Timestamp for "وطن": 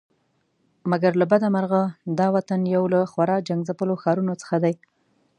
2.35-2.59